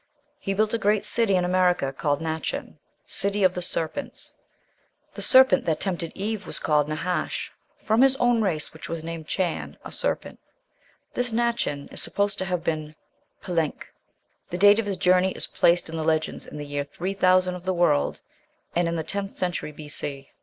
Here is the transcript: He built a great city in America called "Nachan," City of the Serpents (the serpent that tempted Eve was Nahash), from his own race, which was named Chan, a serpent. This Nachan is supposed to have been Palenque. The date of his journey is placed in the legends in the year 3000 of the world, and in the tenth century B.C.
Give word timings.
He 0.39 0.55
built 0.55 0.73
a 0.73 0.79
great 0.79 1.05
city 1.05 1.35
in 1.35 1.45
America 1.45 1.93
called 1.93 2.21
"Nachan," 2.21 2.79
City 3.05 3.43
of 3.43 3.53
the 3.53 3.61
Serpents 3.61 4.33
(the 5.13 5.21
serpent 5.21 5.65
that 5.65 5.79
tempted 5.79 6.11
Eve 6.15 6.47
was 6.47 6.59
Nahash), 6.67 7.51
from 7.77 8.01
his 8.01 8.15
own 8.15 8.41
race, 8.41 8.73
which 8.73 8.89
was 8.89 9.03
named 9.03 9.27
Chan, 9.27 9.77
a 9.85 9.91
serpent. 9.91 10.39
This 11.13 11.31
Nachan 11.31 11.87
is 11.93 12.01
supposed 12.01 12.39
to 12.39 12.45
have 12.45 12.63
been 12.63 12.95
Palenque. 13.43 13.93
The 14.49 14.57
date 14.57 14.79
of 14.79 14.87
his 14.87 14.97
journey 14.97 15.33
is 15.33 15.45
placed 15.45 15.87
in 15.87 15.95
the 15.97 16.03
legends 16.03 16.47
in 16.47 16.57
the 16.57 16.65
year 16.65 16.83
3000 16.83 17.53
of 17.53 17.63
the 17.65 17.71
world, 17.71 18.21
and 18.75 18.87
in 18.87 18.95
the 18.95 19.03
tenth 19.03 19.33
century 19.33 19.71
B.C. 19.71 20.31